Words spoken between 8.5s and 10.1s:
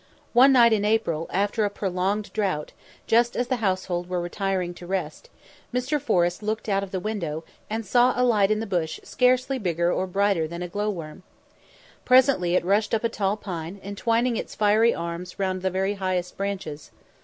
the bush scarcely bigger or